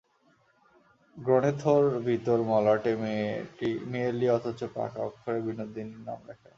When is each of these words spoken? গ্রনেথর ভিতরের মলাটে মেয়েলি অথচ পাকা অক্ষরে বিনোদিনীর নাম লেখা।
গ্রনেথর 1.15 1.83
ভিতরের 2.05 2.41
মলাটে 2.49 2.91
মেয়েলি 3.91 4.27
অথচ 4.37 4.59
পাকা 4.75 4.99
অক্ষরে 5.07 5.39
বিনোদিনীর 5.45 6.01
নাম 6.07 6.19
লেখা। 6.27 6.49